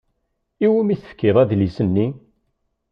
[0.65, 2.07] I wumi i tefkiḍ adlis-nni?